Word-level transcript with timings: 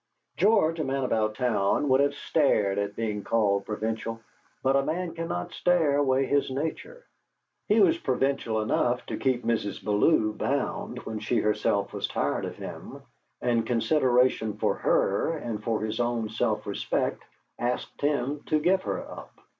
George, 0.35 0.79
a 0.79 0.83
man 0.83 1.03
about 1.03 1.35
town, 1.35 1.87
would 1.87 1.99
have 1.99 2.15
stared 2.15 2.79
at 2.79 2.95
being 2.95 3.23
called 3.23 3.67
provincial, 3.67 4.19
but 4.63 4.75
a 4.75 4.81
man 4.81 5.13
cannot 5.13 5.53
stare 5.53 5.95
away 5.97 6.25
his 6.25 6.49
nature. 6.49 7.05
He 7.67 7.81
was 7.81 7.99
provincial 7.99 8.63
enough 8.63 9.05
to 9.05 9.17
keep 9.17 9.43
Mrs. 9.45 9.85
Bellew 9.85 10.33
bound 10.33 10.97
when 11.05 11.19
she 11.19 11.37
herself 11.37 11.93
was 11.93 12.07
tired 12.07 12.45
of 12.45 12.55
him, 12.57 13.03
and 13.43 13.67
consideration 13.67 14.57
for 14.57 14.73
her, 14.73 15.37
and 15.37 15.63
for 15.63 15.81
his 15.81 15.99
own 15.99 16.29
self 16.29 16.65
respect 16.65 17.21
asked 17.59 18.01
him 18.01 18.41
to 18.47 18.59
give 18.59 18.81
her 18.81 19.01
up. 19.03 19.33